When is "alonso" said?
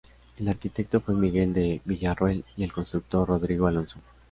3.67-3.99